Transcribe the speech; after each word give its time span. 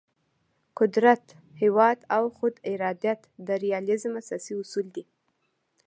قدرت، 0.79 1.25
هیواد 1.61 1.99
او 2.15 2.23
خود 2.37 2.55
ارادیت 2.71 3.21
د 3.47 3.49
ریالیزم 3.63 4.13
اساسي 4.21 4.53
اصول 4.61 4.87
دي. 4.95 5.03